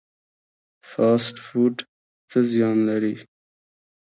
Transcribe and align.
فاسټ 0.89 1.35
فوډ 1.45 1.75
څه 2.29 2.39
زیان 2.51 2.77
لري؟ 2.89 3.15